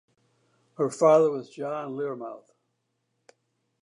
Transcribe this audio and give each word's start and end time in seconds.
Her 0.77 0.89
father 0.89 1.29
was 1.29 1.51
John 1.51 1.91
Learmonth. 1.95 2.53